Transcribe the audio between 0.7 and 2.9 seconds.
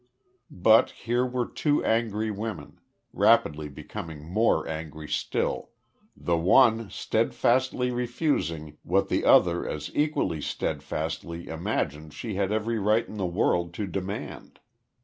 here were two angry women,